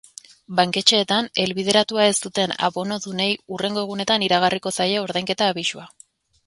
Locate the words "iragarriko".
4.31-4.77